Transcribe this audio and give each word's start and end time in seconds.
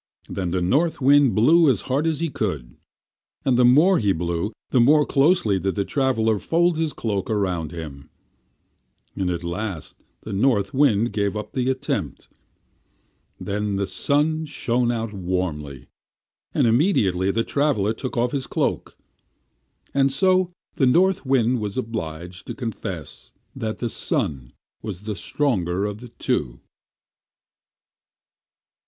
Then 0.27 0.49
the 0.49 0.63
North 0.63 0.99
Wind 0.99 1.35
blew 1.35 1.69
as 1.69 1.81
hard 1.81 2.07
as 2.07 2.21
he 2.21 2.29
could, 2.31 2.75
but 3.43 3.55
the 3.55 3.63
more 3.63 3.99
he 3.99 4.13
blew 4.13 4.51
the 4.71 4.79
more 4.79 5.05
closely 5.05 5.59
did 5.59 5.75
the 5.75 5.85
traveler 5.85 6.39
fold 6.39 6.75
his 6.79 6.91
cloak 6.91 7.29
around 7.29 7.71
him; 7.71 8.09
and 9.15 9.29
at 9.29 9.43
last 9.43 9.95
the 10.21 10.33
North 10.33 10.73
Wind 10.73 11.13
gave 11.13 11.37
up 11.37 11.53
the 11.53 11.69
attempt. 11.69 12.29
Then 13.39 13.75
the 13.75 13.85
Sun 13.85 14.45
shined 14.45 14.91
out 14.91 15.13
warmly, 15.13 15.85
and 16.51 16.65
immediately 16.65 17.29
the 17.29 17.43
traveler 17.43 17.93
took 17.93 18.17
off 18.17 18.31
his 18.31 18.47
cloak. 18.47 18.97
And 19.93 20.11
so 20.11 20.51
the 20.77 20.87
North 20.87 21.27
Wind 21.27 21.59
was 21.59 21.77
obliged 21.77 22.47
to 22.47 22.55
confess 22.55 23.33
that 23.55 23.77
the 23.77 23.87
Sun 23.87 24.53
was 24.81 25.01
the 25.01 25.15
stronger 25.15 25.85
of 25.85 25.99
the 25.99 26.09
two. 26.09 26.59